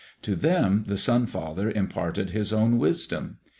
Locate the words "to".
0.23-0.35